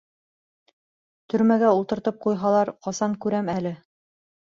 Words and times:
Төрмәгә 1.35 1.75
ултыртып 1.81 2.19
ҡуйһалар, 2.27 2.75
ҡасан 2.89 3.19
күрәм 3.27 3.57
әле. 3.61 3.79